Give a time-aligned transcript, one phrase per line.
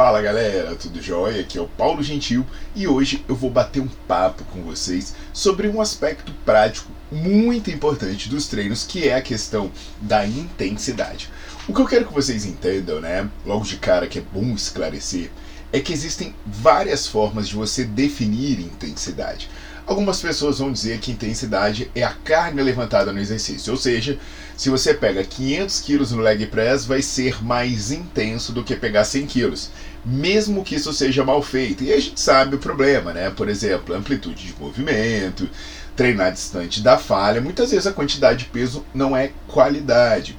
[0.00, 1.42] Fala galera, tudo jóia?
[1.42, 5.68] Aqui é o Paulo Gentil e hoje eu vou bater um papo com vocês sobre
[5.68, 9.70] um aspecto prático muito importante dos treinos, que é a questão
[10.00, 11.28] da intensidade.
[11.68, 15.30] O que eu quero que vocês entendam, né, logo de cara que é bom esclarecer,
[15.70, 19.50] é que existem várias formas de você definir intensidade.
[19.86, 24.18] Algumas pessoas vão dizer que intensidade é a carga levantada no exercício, ou seja,
[24.56, 29.04] se você pega 500 quilos no leg press, vai ser mais intenso do que pegar
[29.04, 29.70] 100 quilos,
[30.04, 31.82] mesmo que isso seja mal feito.
[31.82, 33.30] E a gente sabe o problema, né?
[33.30, 35.48] Por exemplo, amplitude de movimento,
[35.96, 40.36] treinar distante da falha, muitas vezes a quantidade de peso não é qualidade.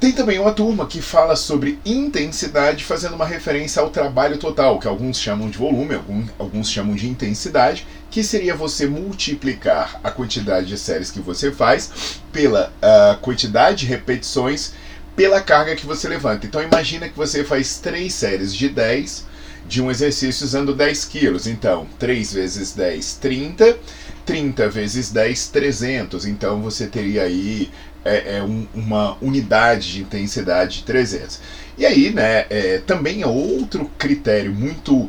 [0.00, 4.88] Tem também uma turma que fala sobre intensidade, fazendo uma referência ao trabalho total, que
[4.88, 6.00] alguns chamam de volume,
[6.38, 12.18] alguns chamam de intensidade, que seria você multiplicar a quantidade de séries que você faz
[12.32, 14.72] pela uh, quantidade de repetições
[15.14, 16.46] pela carga que você levanta.
[16.46, 19.28] Então imagina que você faz três séries de 10
[19.68, 21.46] de um exercício usando 10 quilos.
[21.46, 23.78] Então, 3 vezes 10, 30.
[24.24, 26.26] 30 vezes 10, 300.
[26.26, 27.70] Então você teria aí
[28.04, 31.40] é, é um, uma unidade de intensidade de 300.
[31.78, 35.08] E aí, né, é, também é outro critério muito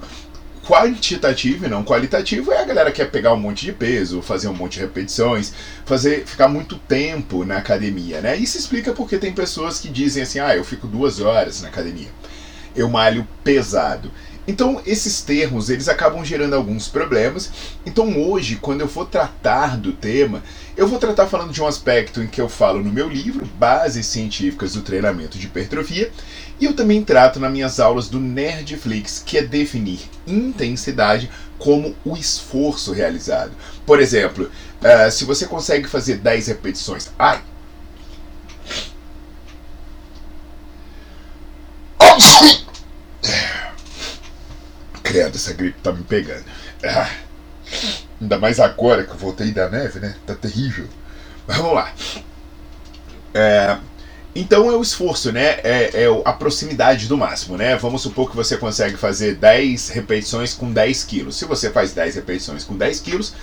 [0.66, 4.47] quantitativo e não qualitativo é a galera que quer pegar um monte de peso, fazer
[4.47, 5.53] um monte de repetições,
[5.85, 8.38] fazer ficar muito tempo na academia, né?
[8.38, 12.09] Isso explica porque tem pessoas que dizem assim, ah, eu fico duas horas na academia,
[12.75, 14.12] eu malho pesado.
[14.51, 17.50] Então, esses termos, eles acabam gerando alguns problemas.
[17.85, 20.44] Então, hoje, quando eu for tratar do tema,
[20.75, 24.06] eu vou tratar falando de um aspecto em que eu falo no meu livro, Bases
[24.07, 26.11] Científicas do Treinamento de Hipertrofia,
[26.59, 32.17] e eu também trato nas minhas aulas do Nerdflix, que é definir intensidade como o
[32.17, 33.53] esforço realizado.
[33.85, 34.51] Por exemplo,
[34.81, 37.09] uh, se você consegue fazer 10 repetições.
[37.17, 37.41] Ai!
[45.11, 46.44] Credo, essa gripe tá me pegando.
[46.83, 47.09] Ah,
[48.19, 50.16] ainda mais agora que eu voltei da neve, né?
[50.25, 50.88] Tá terrível.
[51.47, 51.94] Mas vamos lá.
[53.33, 53.77] É,
[54.33, 55.59] então é o esforço, né?
[55.63, 57.75] É, é, a proximidade do máximo, né?
[57.75, 61.38] Vamos supor que você consegue fazer 10 repetições com 10 quilos.
[61.38, 63.33] Se você faz 10 repetições com 10 quilos,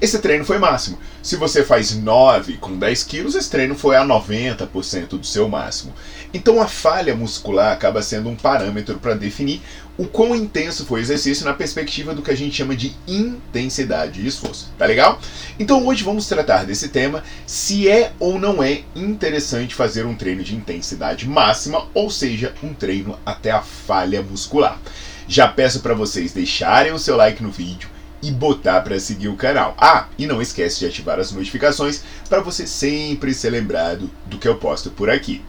[0.00, 0.96] esse treino foi máximo.
[1.20, 5.92] Se você faz 9 com 10 quilos, esse treino foi a 90% do seu máximo.
[6.32, 9.60] Então a falha muscular acaba sendo um parâmetro para definir
[9.96, 14.22] o quão intenso foi o exercício na perspectiva do que a gente chama de intensidade
[14.22, 14.72] de esforço.
[14.78, 15.20] Tá legal?
[15.58, 20.44] Então hoje vamos tratar desse tema, se é ou não é interessante fazer um treino
[20.44, 24.78] de intensidade máxima, ou seja, um treino até a falha muscular.
[25.26, 29.36] Já peço para vocês deixarem o seu like no vídeo e botar para seguir o
[29.36, 29.74] canal.
[29.78, 34.48] Ah, e não esquece de ativar as notificações para você sempre ser lembrado do que
[34.48, 35.42] eu posto por aqui.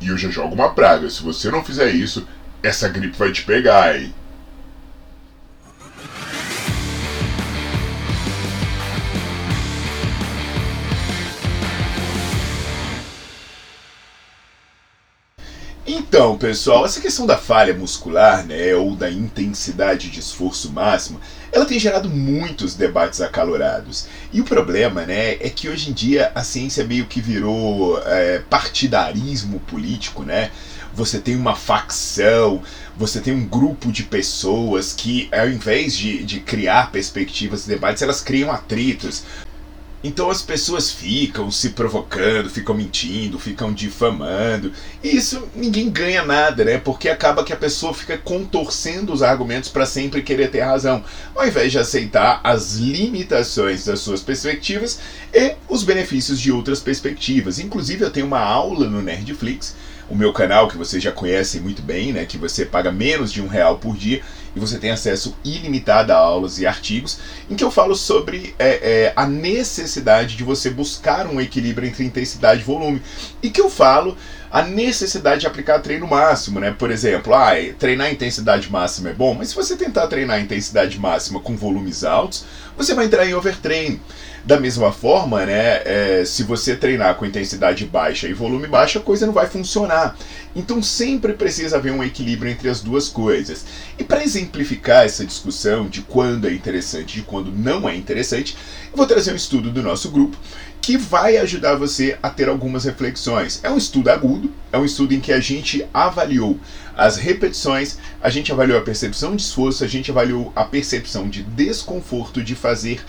[0.00, 1.10] E eu já jogo uma praga.
[1.10, 2.26] Se você não fizer isso,
[2.62, 4.14] essa gripe vai te pegar, hein?
[16.18, 21.20] Então, pessoal, essa questão da falha muscular, né, ou da intensidade de esforço máximo,
[21.52, 24.08] ela tem gerado muitos debates acalorados.
[24.32, 28.40] E o problema, né, é que hoje em dia a ciência meio que virou é,
[28.50, 30.50] partidarismo político, né?
[30.92, 32.64] Você tem uma facção,
[32.96, 38.02] você tem um grupo de pessoas que, ao invés de, de criar perspectivas e debates,
[38.02, 39.22] elas criam atritos.
[40.02, 44.72] Então as pessoas ficam se provocando, ficam mentindo, ficam difamando.
[45.02, 46.78] E isso ninguém ganha nada, né?
[46.78, 51.04] Porque acaba que a pessoa fica contorcendo os argumentos para sempre querer ter razão,
[51.34, 55.00] ao invés de aceitar as limitações das suas perspectivas
[55.34, 57.58] e os benefícios de outras perspectivas.
[57.58, 59.74] Inclusive eu tenho uma aula no Nerdflix
[60.08, 63.42] o meu canal, que vocês já conhecem muito bem, né, que você paga menos de
[63.42, 64.22] um real por dia,
[64.54, 67.18] e você tem acesso ilimitado a aulas e artigos
[67.50, 72.04] em que eu falo sobre é, é, a necessidade de você buscar um equilíbrio entre
[72.04, 73.02] intensidade e volume.
[73.42, 74.16] E que eu falo
[74.50, 76.74] a necessidade de aplicar treino máximo, né?
[76.76, 81.40] Por exemplo, ah, treinar intensidade máxima é bom, mas se você tentar treinar intensidade máxima
[81.40, 82.44] com volumes altos,
[82.76, 84.00] você vai entrar em overtraining.
[84.44, 89.02] Da mesma forma, né, é, se você treinar com intensidade baixa e volume baixo, a
[89.02, 90.16] coisa não vai funcionar.
[90.56, 93.66] Então sempre precisa haver um equilíbrio entre as duas coisas.
[93.98, 98.56] E para exemplificar essa discussão de quando é interessante e de quando não é interessante,
[98.90, 100.38] eu vou trazer um estudo do nosso grupo
[100.88, 103.60] que vai ajudar você a ter algumas reflexões.
[103.62, 106.58] É um estudo agudo, é um estudo em que a gente avaliou
[106.96, 111.42] as repetições, a gente avaliou a percepção de esforço, a gente avaliou a percepção de
[111.42, 113.04] desconforto de fazer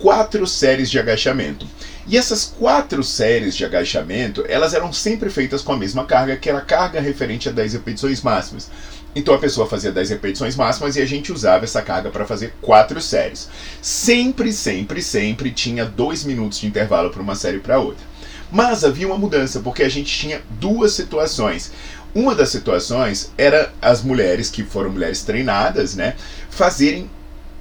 [0.00, 1.68] quatro séries de agachamento.
[2.04, 6.48] E essas quatro séries de agachamento, elas eram sempre feitas com a mesma carga, que
[6.48, 8.68] era a carga referente a 10 repetições máximas.
[9.14, 12.54] Então a pessoa fazia 10 repetições máximas e a gente usava essa carga para fazer
[12.60, 13.48] quatro séries.
[13.82, 18.04] Sempre, sempre, sempre tinha dois minutos de intervalo para uma série para outra.
[18.52, 21.72] Mas havia uma mudança, porque a gente tinha duas situações.
[22.14, 26.16] Uma das situações era as mulheres que foram mulheres treinadas, né,
[26.50, 27.08] fazerem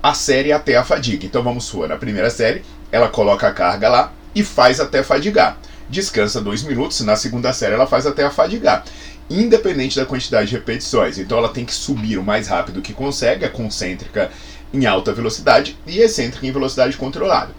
[0.02, 1.26] a série até a fadiga.
[1.26, 5.58] Então vamos supor, na primeira série, ela coloca a carga lá e faz até fadigar.
[5.90, 8.84] Descansa dois minutos, na segunda série ela faz até a fadigar.
[9.30, 11.18] Independente da quantidade de repetições.
[11.18, 14.32] Então ela tem que subir o mais rápido que consegue, a concêntrica
[14.74, 17.54] em alta velocidade e excêntrica em velocidade controlada.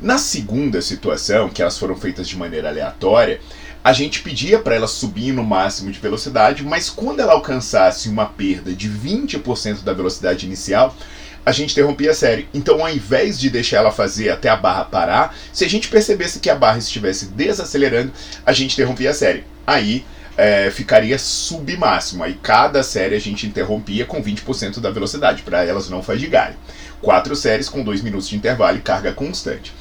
[0.00, 3.40] Na segunda situação, que elas foram feitas de maneira aleatória,
[3.84, 8.26] a gente pedia para ela subir no máximo de velocidade, mas quando ela alcançasse uma
[8.26, 10.96] perda de 20% da velocidade inicial,
[11.44, 12.48] a gente interrompia a série.
[12.54, 16.38] Então, ao invés de deixar ela fazer até a barra parar, se a gente percebesse
[16.38, 18.12] que a barra estivesse desacelerando,
[18.46, 19.44] a gente interrompia a série.
[19.66, 20.04] Aí
[20.36, 22.22] é, ficaria submáximo.
[22.24, 26.56] Aí cada série a gente interrompia com 20% da velocidade, para elas não fadigarem.
[27.00, 29.72] Quatro séries com dois minutos de intervalo e carga constante.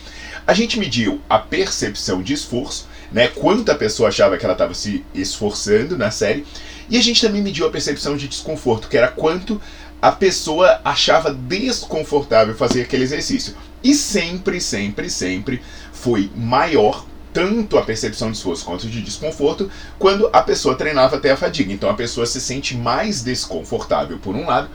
[0.46, 3.28] A gente mediu a percepção de esforço, né?
[3.28, 6.46] Quanto a pessoa achava que ela estava se esforçando na série.
[6.90, 9.62] E a gente também mediu a percepção de desconforto, que era quanto
[10.02, 13.56] a pessoa achava desconfortável fazer aquele exercício.
[13.84, 15.62] E sempre, sempre, sempre
[15.94, 21.32] foi maior tanto a percepção de esforço quanto de desconforto quando a pessoa treinava até
[21.32, 21.72] a fadiga.
[21.72, 24.70] Então a pessoa se sente mais desconfortável por um lado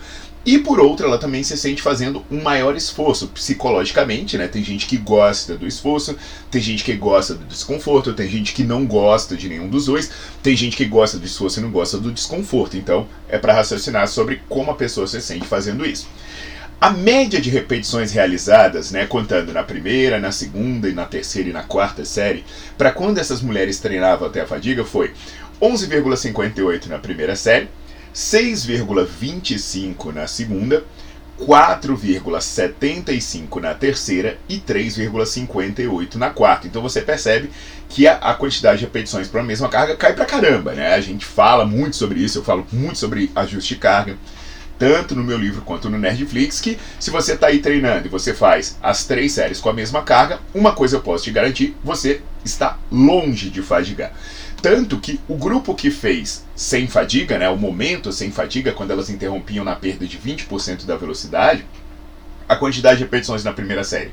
[0.46, 4.46] e por outro, ela também se sente fazendo um maior esforço psicologicamente, né?
[4.46, 6.16] Tem gente que gosta do esforço,
[6.48, 10.08] tem gente que gosta do desconforto, tem gente que não gosta de nenhum dos dois,
[10.44, 12.76] tem gente que gosta do esforço e não gosta do desconforto.
[12.76, 16.06] Então, é para raciocinar sobre como a pessoa se sente fazendo isso.
[16.78, 21.52] A média de repetições realizadas, né, contando na primeira, na segunda e na terceira e
[21.52, 22.44] na quarta série,
[22.76, 25.14] para quando essas mulheres treinavam até a fadiga foi
[25.60, 27.68] 11,58 na primeira série,
[28.14, 30.84] 6,25 na segunda,
[31.40, 36.66] 4,75 na terceira e 3,58 na quarta.
[36.66, 37.48] Então você percebe
[37.88, 40.94] que a, a quantidade de repetições para a mesma carga cai para caramba, né?
[40.94, 44.16] A gente fala muito sobre isso, eu falo muito sobre ajuste de carga,
[44.78, 48.34] tanto no meu livro quanto no Nerdflix, que se você está aí treinando e você
[48.34, 52.20] faz as três séries com a mesma carga, uma coisa eu posso te garantir, você
[52.44, 54.12] está longe de fadigar.
[54.60, 59.10] Tanto que o grupo que fez sem fadiga, né, o momento sem fadiga, quando elas
[59.10, 61.64] interrompiam na perda de 20% da velocidade,
[62.48, 64.12] a quantidade de repetições na primeira série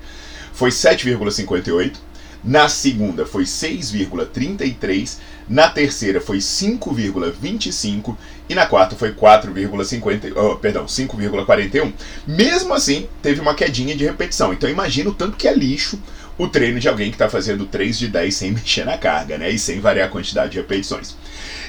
[0.54, 1.96] foi 7,58,
[2.44, 8.16] na segunda foi 6,33, na terceira foi 5,25
[8.50, 11.94] e na quarta foi 4,50, oh, perdão, 5,41.
[12.28, 14.52] Mesmo assim, teve uma quedinha de repetição.
[14.52, 16.00] Então imagina o tanto que é lixo
[16.38, 19.50] o treino de alguém que está fazendo 3 de 10 sem mexer na carga, né?
[19.50, 21.16] E sem variar a quantidade de repetições.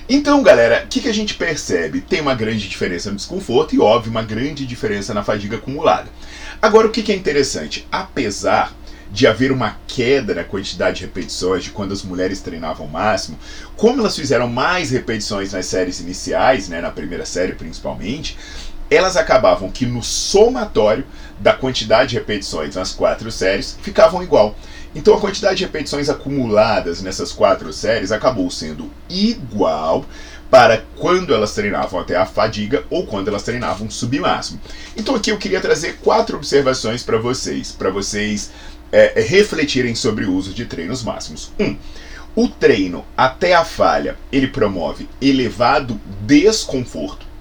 [0.08, 2.00] Então, galera, o que, que a gente percebe?
[2.00, 6.10] Tem uma grande diferença no desconforto e, óbvio, uma grande diferença na fadiga acumulada.
[6.60, 7.86] Agora, o que, que é interessante?
[7.90, 8.74] Apesar
[9.14, 13.38] de haver uma queda na quantidade de repetições de quando as mulheres treinavam o máximo,
[13.76, 18.36] como elas fizeram mais repetições nas séries iniciais, né, na primeira série principalmente,
[18.90, 21.06] elas acabavam que no somatório
[21.38, 24.56] da quantidade de repetições nas quatro séries ficavam igual.
[24.96, 30.04] Então a quantidade de repetições acumuladas nessas quatro séries acabou sendo igual
[30.50, 34.60] para quando elas treinavam até a fadiga ou quando elas treinavam submáximo.
[34.96, 38.50] Então aqui eu queria trazer quatro observações para vocês, para vocês
[38.94, 41.52] é, refletirem sobre o uso de treinos máximos.
[41.58, 41.76] Um,
[42.36, 47.34] o treino até a falha ele promove elevado desconforto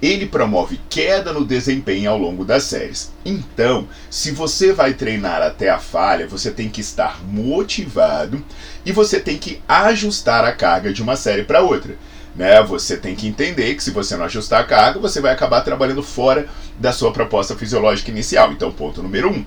[0.00, 3.10] ele promove queda no desempenho ao longo das séries.
[3.24, 8.42] Então, se você vai treinar até a falha, você tem que estar motivado
[8.86, 11.96] e você tem que ajustar a carga de uma série para outra.
[12.36, 12.62] Né?
[12.62, 16.02] Você tem que entender que se você não ajustar a carga, você vai acabar trabalhando
[16.02, 16.46] fora
[16.78, 18.52] da sua proposta fisiológica inicial.
[18.52, 19.44] Então, ponto número um.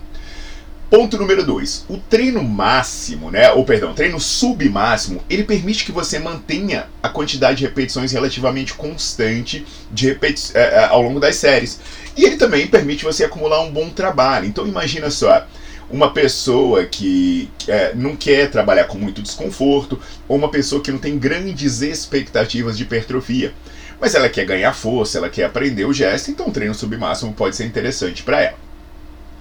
[0.92, 1.86] Ponto número 2.
[1.88, 3.50] O treino máximo, né?
[3.54, 9.66] Ou perdão, treino submáximo, ele permite que você mantenha a quantidade de repetições relativamente constante
[9.90, 11.80] de repeti é, é, ao longo das séries.
[12.18, 14.46] E ele também permite você acumular um bom trabalho.
[14.46, 15.48] Então imagina só,
[15.90, 21.00] uma pessoa que é, não quer trabalhar com muito desconforto, ou uma pessoa que não
[21.00, 23.54] tem grandes expectativas de hipertrofia.
[23.98, 27.56] Mas ela quer ganhar força, ela quer aprender o gesto, então o treino submáximo pode
[27.56, 28.58] ser interessante para ela.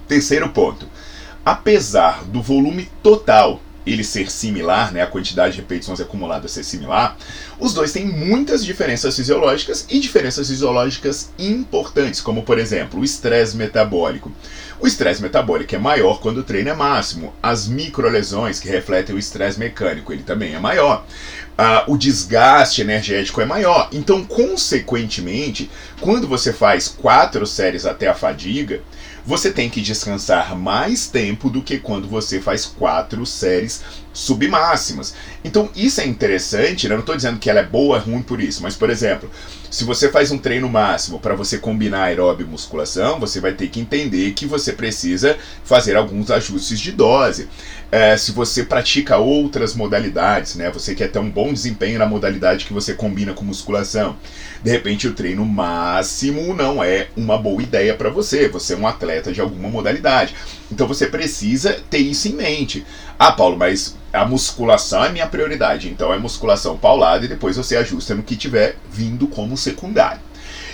[0.07, 0.87] Terceiro ponto
[1.45, 7.17] apesar do volume total ele ser similar, né, a quantidade de repetições acumuladas ser similar,
[7.59, 13.57] os dois têm muitas diferenças fisiológicas e diferenças fisiológicas importantes, como por exemplo o estresse
[13.57, 14.31] metabólico.
[14.79, 17.33] O estresse metabólico é maior quando o treino é máximo.
[17.41, 21.05] As microlesões que refletem o estresse mecânico, ele também é maior.
[21.55, 23.89] Ah, o desgaste energético é maior.
[23.91, 25.69] Então, consequentemente,
[25.99, 28.81] quando você faz quatro séries até a fadiga,
[29.25, 33.81] você tem que descansar mais tempo do que quando você faz quatro séries
[34.13, 35.13] submáximas.
[35.43, 36.95] Então isso é interessante, né?
[36.95, 39.29] não estou dizendo que ela é boa ou ruim por isso, mas por exemplo,
[39.71, 43.69] se você faz um treino máximo para você combinar aeróbio e musculação, você vai ter
[43.69, 47.47] que entender que você precisa fazer alguns ajustes de dose.
[47.89, 50.69] É, se você pratica outras modalidades, né?
[50.71, 54.17] Você quer ter um bom desempenho na modalidade que você combina com musculação.
[54.61, 58.49] De repente, o treino máximo não é uma boa ideia para você.
[58.49, 60.35] Você é um atleta de alguma modalidade.
[60.69, 62.85] Então você precisa ter isso em mente.
[63.17, 65.89] Ah, Paulo, mas a musculação é minha prioridade.
[65.89, 70.21] Então é musculação paulada e depois você ajusta no que tiver vindo como secundário.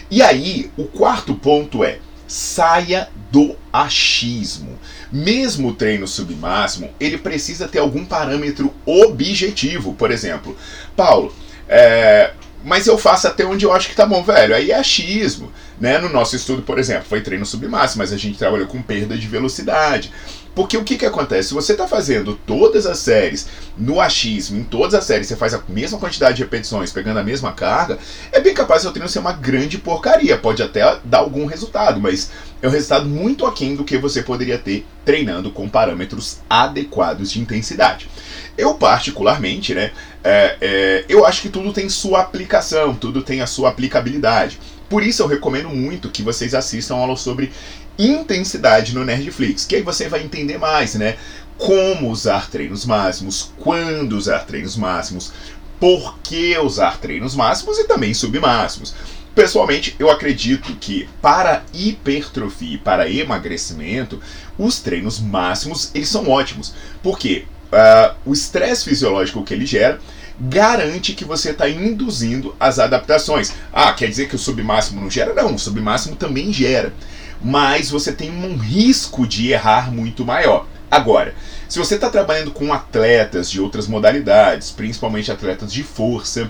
[0.09, 4.77] E aí, o quarto ponto é saia do achismo.
[5.11, 9.93] Mesmo o treino submáximo, ele precisa ter algum parâmetro objetivo.
[9.93, 10.55] Por exemplo,
[10.95, 11.33] Paulo,
[11.67, 12.31] é,
[12.63, 14.55] mas eu faço até onde eu acho que tá bom, velho.
[14.55, 15.51] Aí é achismo.
[15.79, 15.99] Né?
[15.99, 19.27] No nosso estudo, por exemplo, foi treino submáximo, mas a gente trabalhou com perda de
[19.27, 20.11] velocidade.
[20.57, 21.49] Porque o que, que acontece?
[21.49, 25.53] Se você está fazendo todas as séries no achismo, em todas as séries você faz
[25.53, 27.99] a mesma quantidade de repetições, pegando a mesma carga,
[28.31, 30.35] é bem capaz seu treino ser uma grande porcaria.
[30.35, 34.57] Pode até dar algum resultado, mas é um resultado muito aquém do que você poderia
[34.57, 38.09] ter treinando com parâmetros adequados de intensidade.
[38.57, 39.91] Eu, particularmente, né,
[40.23, 44.59] é, é, eu acho que tudo tem sua aplicação, tudo tem a sua aplicabilidade.
[44.89, 47.51] Por isso eu recomendo muito que vocês assistam aula sobre
[47.97, 51.17] intensidade no Nerdflix, que aí você vai entender mais, né?
[51.57, 55.33] Como usar treinos máximos, quando usar treinos máximos,
[55.79, 58.93] por que usar treinos máximos e também submáximos.
[59.35, 64.19] Pessoalmente, eu acredito que para hipertrofia e para emagrecimento,
[64.57, 69.99] os treinos máximos eles são ótimos, porque uh, o estresse fisiológico que ele gera
[70.39, 73.53] garante que você está induzindo as adaptações.
[73.73, 75.33] Ah, quer dizer que o submáximo não gera?
[75.33, 76.93] Não, o submáximo também gera.
[77.41, 80.67] Mas você tem um risco de errar muito maior.
[80.89, 81.35] Agora,
[81.67, 86.49] se você está trabalhando com atletas de outras modalidades, principalmente atletas de força,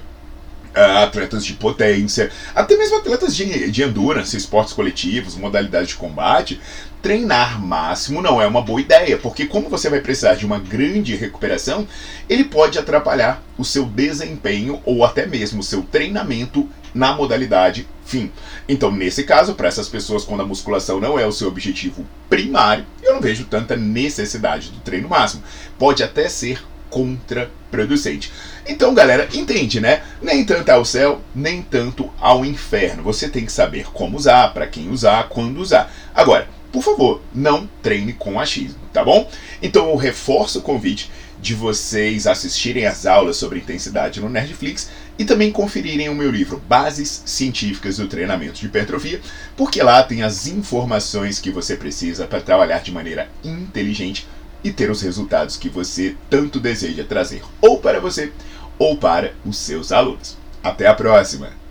[0.75, 6.62] ah, atletas de potência, até mesmo atletas de, de endurance, esportes coletivos, modalidades de combate,
[7.01, 11.16] treinar máximo não é uma boa ideia, porque como você vai precisar de uma grande
[11.16, 11.88] recuperação,
[12.30, 18.32] ele pode atrapalhar o seu desempenho ou até mesmo o seu treinamento na modalidade fim.
[18.68, 22.86] Então, nesse caso, para essas pessoas, quando a musculação não é o seu objetivo primário,
[23.04, 25.44] eu não vejo tanta necessidade do treino máximo.
[25.77, 28.32] Pode até ser contraproducente.
[28.66, 30.01] Então, galera, entende, né?
[30.22, 33.04] Nem tanto ao céu, nem tanto ao inferno.
[33.04, 35.92] Você tem que saber como usar, para quem usar, quando usar.
[36.16, 39.29] Agora, por favor, não treine com achismo, tá bom?
[39.62, 41.09] Então eu reforço o convite
[41.39, 46.62] de vocês assistirem às aulas sobre intensidade no Nerdflix e também conferirem o meu livro
[46.67, 49.21] Bases Científicas do Treinamento de Hipertrofia,
[49.55, 54.27] porque lá tem as informações que você precisa para trabalhar de maneira inteligente
[54.63, 58.31] e ter os resultados que você tanto deseja trazer, ou para você,
[58.79, 60.38] ou para os seus alunos.
[60.63, 61.66] Até a próxima!